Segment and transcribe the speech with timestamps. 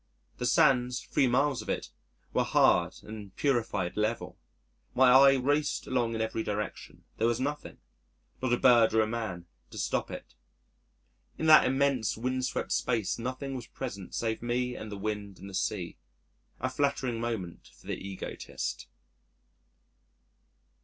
[0.39, 1.91] The sands 3 miles of it
[2.33, 4.39] were hard and purified, level.
[4.95, 7.77] My eye raced along in every direction there was nothing
[8.41, 10.33] not a bird or a man to stop it.
[11.37, 15.53] In that immense windswept space nothing was present save me and the wind and the
[15.53, 15.97] sea
[16.59, 18.87] a flattering moment for the egotist.